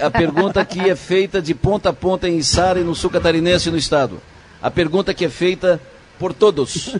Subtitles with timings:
[0.00, 3.68] A pergunta que é feita de ponta a ponta em Sara e no sul catarinense
[3.68, 4.22] no estado.
[4.62, 5.80] A pergunta que é feita
[6.20, 6.94] por todos.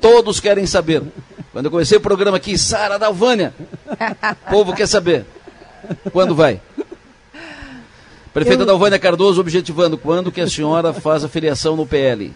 [0.00, 1.02] Todos querem saber.
[1.50, 3.52] Quando eu comecei o programa aqui, Sara Dalvânia,
[4.46, 5.26] o povo quer saber.
[6.12, 6.60] Quando vai?
[8.32, 8.66] Prefeita eu...
[8.66, 12.32] Dalvânia Cardoso, objetivando, quando que a senhora faz a filiação no PL?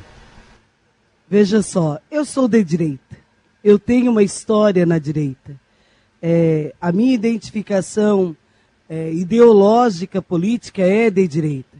[1.29, 3.16] Veja só, eu sou de direita.
[3.62, 5.54] Eu tenho uma história na direita.
[6.20, 8.36] É, a minha identificação
[8.91, 11.79] é, ideológica, política é de direita.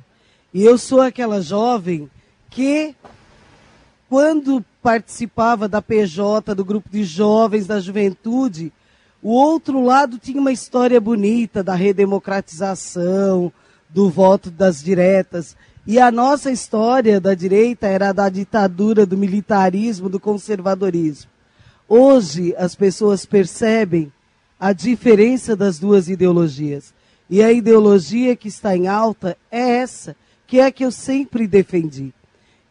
[0.55, 2.09] E eu sou aquela jovem
[2.49, 2.95] que,
[4.09, 8.73] quando participava da PJ, do grupo de jovens, da juventude,
[9.21, 13.53] o outro lado tinha uma história bonita da redemocratização,
[13.89, 15.57] do voto das diretas.
[15.85, 21.29] E a nossa história da direita era da ditadura, do militarismo, do conservadorismo.
[21.89, 24.13] Hoje as pessoas percebem
[24.61, 26.95] a diferença das duas ideologias.
[27.31, 30.17] E a ideologia que está em alta é essa,
[30.49, 32.13] que é a que eu sempre defendi.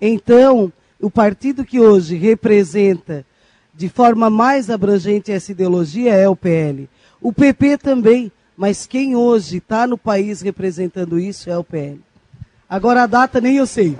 [0.02, 3.26] Então, o partido que hoje representa
[3.74, 6.90] de forma mais abrangente essa ideologia é o PL.
[7.22, 12.02] O PP também, mas quem hoje está no país representando isso é o PL.
[12.70, 13.98] Agora a data nem eu sei.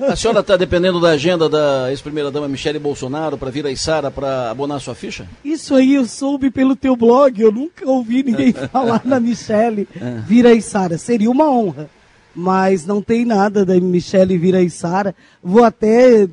[0.00, 4.50] A senhora está dependendo da agenda da ex-primeira-dama Michele Bolsonaro para vir a Isara para
[4.50, 5.28] abonar sua ficha?
[5.44, 9.86] Isso aí eu soube pelo teu blog, eu nunca ouvi ninguém falar na Michele
[10.26, 10.96] vir a Isara.
[10.96, 11.90] Seria uma honra,
[12.34, 15.14] mas não tem nada da Michele vir a Isara.
[15.44, 16.26] Vou até,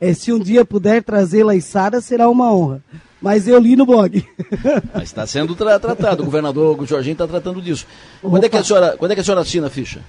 [0.00, 2.82] é, se um dia puder trazê-la a Isara, será uma honra.
[3.22, 4.26] Mas eu li no blog.
[4.92, 7.86] Mas está sendo tra tratado, o governador Jorginho está tratando disso.
[8.20, 10.00] Quando é, que a senhora, quando é que a senhora assina a ficha?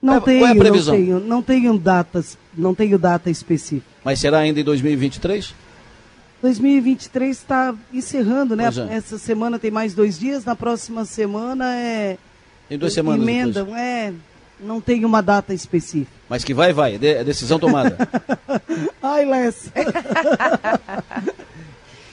[0.00, 0.94] Não é, tenho, qual é a previsão?
[0.94, 3.86] Não tenho, não tenho datas, não tenho data específica.
[4.04, 5.54] Mas será ainda em 2023?
[6.40, 8.64] 2023 está encerrando, né?
[8.90, 8.94] É.
[8.94, 12.16] Essa semana tem mais dois dias, na próxima semana é.
[12.70, 13.54] Em duas semanas.
[13.54, 13.76] Depois.
[13.76, 14.12] é.
[14.60, 16.10] Não tem uma data específica.
[16.28, 17.96] Mas que vai, vai, é decisão tomada.
[19.02, 19.72] Ai, Lessa.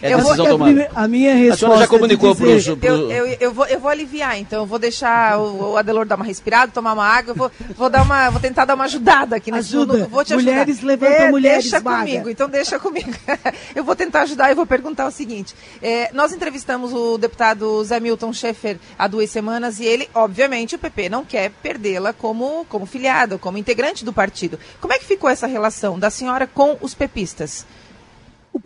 [0.06, 0.90] É eu decisão vou, tomada.
[0.94, 1.54] A minha resposta.
[1.54, 2.68] A senhora já comunicou para os.
[2.68, 2.78] Eu,
[3.12, 4.62] eu, eu, vou, eu vou aliviar, então.
[4.62, 7.32] Eu vou deixar o, o Adelor dar uma respirada, tomar uma água.
[7.32, 10.06] Eu vou, vou, dar uma, vou tentar dar uma ajudada aqui nesse Ajuda.
[10.06, 10.52] Vou te ajudar.
[10.52, 11.64] Mulheres levantam é, mulheres.
[11.64, 11.98] Deixa vaga.
[12.00, 13.12] comigo, então deixa comigo.
[13.76, 15.56] eu vou tentar ajudar e vou perguntar o seguinte.
[15.82, 20.80] É, nós entrevistamos o deputado Zé Milton Schaeffer há duas semanas e ele, obviamente, o
[20.80, 24.60] PP não quer perdê-la como, como filiada, como integrante do partido.
[24.80, 27.66] Como é que ficou essa relação da senhora com os pepistas?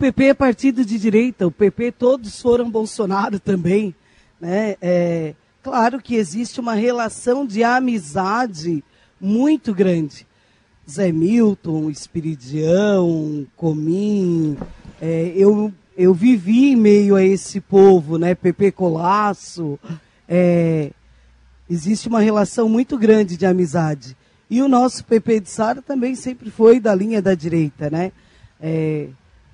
[0.00, 3.94] PP é partido de direita, o PP todos foram Bolsonaro também.
[4.40, 4.74] Né?
[4.80, 8.82] É, claro que existe uma relação de amizade
[9.20, 10.26] muito grande.
[10.90, 14.56] Zé Milton, Espiridião, Comim,
[15.02, 18.34] é, eu, eu vivi em meio a esse povo, né?
[18.34, 19.78] PP Colasso.
[20.26, 20.92] É,
[21.68, 24.16] existe uma relação muito grande de amizade.
[24.48, 28.12] E o nosso PP de Sara também sempre foi da linha da direita, né?
[28.58, 29.10] É,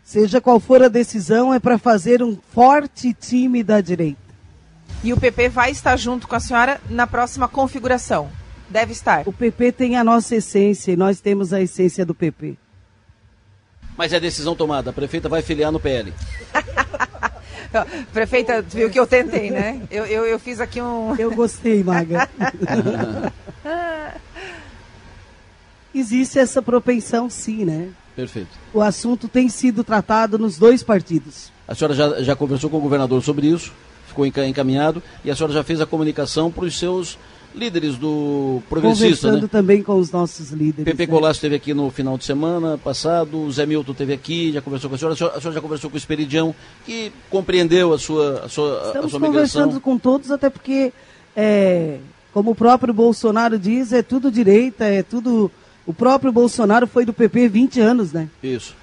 [0.07, 4.21] Seja qual for a decisão, é para fazer um forte time da direita.
[5.03, 8.31] E o PP vai estar junto com a senhora na próxima configuração?
[8.71, 9.27] Deve estar.
[9.27, 12.57] O PP tem a nossa essência e nós temos a essência do PP.
[13.97, 14.91] Mas é decisão tomada.
[14.91, 16.15] A prefeita vai filiar no PL.
[18.15, 19.83] prefeita, viu que eu tentei, né?
[19.91, 21.17] Eu, eu, eu fiz aqui um.
[21.19, 22.29] Eu gostei, Maga.
[25.93, 27.91] Existe essa propensão, sim, né?
[28.17, 28.49] Perfeito.
[28.73, 31.53] O assunto tem sido tratado nos dois partidos.
[31.69, 33.73] A senhora já, já conversou com o governador sobre isso,
[34.09, 37.19] ficou encaminhado, e a senhora já fez a comunicação para os seus
[37.55, 39.49] líderes do progressista, Conversando né?
[39.51, 40.85] também com os nossos líderes.
[40.85, 41.13] Pepe né?
[41.13, 44.89] Colasso esteve aqui no final de semana passado, o Zé Milton esteve aqui, já conversou
[44.89, 47.99] com a senhora, a senhora, a senhora já conversou com o Esperidião, que compreendeu a
[47.99, 50.93] sua, a sua, Estamos a sua conversando com todos, até porque,
[51.35, 51.99] é,
[52.33, 55.51] como o próprio Bolsonaro diz, é tudo direita, é tudo
[55.87, 58.29] o próprio Bolsonaro foi do PP 20 anos, né?
[58.43, 58.75] Isso.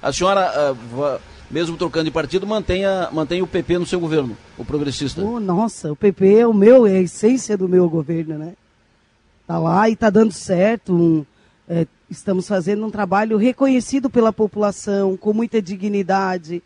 [0.00, 4.36] A senhora, uh, mesmo trocando de partido, mantém, a, mantém o PP no seu governo,
[4.56, 5.20] o progressista.
[5.22, 8.54] Oh, nossa, o PP é o meu, é a essência do meu governo, né?
[9.46, 10.94] Tá lá e tá dando certo.
[10.94, 11.26] Um,
[11.68, 16.62] é, estamos fazendo um trabalho reconhecido pela população, com muita dignidade.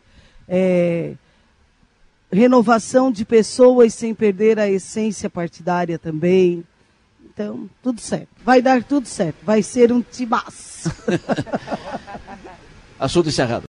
[0.47, 1.13] É,
[2.31, 6.63] renovação de pessoas sem perder a essência partidária também.
[7.37, 8.29] Então, tudo certo.
[8.43, 9.35] Vai dar tudo certo.
[9.43, 10.91] Vai ser um timaço.
[12.99, 13.63] Assunto encerrado.